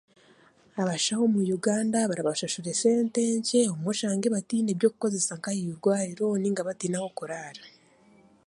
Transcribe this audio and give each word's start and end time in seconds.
Abashaho 0.81 1.21
omu 1.27 1.39
Uganda 1.57 1.99
barabashashura 2.09 2.67
esente 2.75 3.21
nkye 3.37 3.61
obumwe 3.71 3.89
oshange 3.93 4.27
bataine 4.35 4.71
by'okukozesa 4.77 5.31
nka 5.37 5.49
ah'eigwariro 5.53 6.27
nainga 6.39 6.67
bataine 6.69 6.95
ah'okuraara. 6.99 7.63